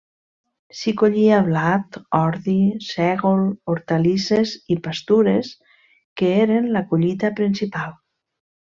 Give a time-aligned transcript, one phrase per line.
[0.77, 2.55] S'hi collia blat, ordi,
[2.87, 5.55] sègol, hortalisses i pastures,
[6.19, 7.97] que eren la collita principal.